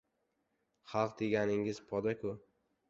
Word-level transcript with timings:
Xalq 0.93 1.13
deganingiz 1.21 1.85
poda-ku! 1.95 2.37